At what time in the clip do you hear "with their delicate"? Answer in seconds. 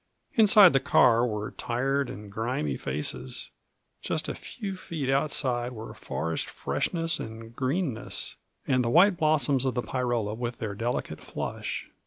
10.33-11.19